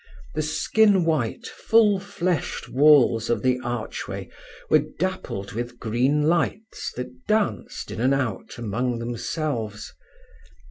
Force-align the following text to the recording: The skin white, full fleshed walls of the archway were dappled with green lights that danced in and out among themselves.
The 0.33 0.41
skin 0.41 1.05
white, 1.05 1.45
full 1.45 1.99
fleshed 1.99 2.67
walls 2.67 3.29
of 3.29 3.43
the 3.43 3.59
archway 3.63 4.29
were 4.67 4.79
dappled 4.97 5.51
with 5.53 5.77
green 5.79 6.23
lights 6.23 6.91
that 6.95 7.27
danced 7.27 7.91
in 7.91 8.01
and 8.01 8.13
out 8.15 8.57
among 8.57 8.97
themselves. 8.97 9.93